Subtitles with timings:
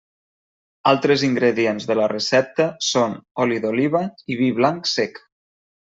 [0.91, 3.13] Altres ingredients de la recepta són
[3.47, 5.23] oli d'oliva i vi blanc sec.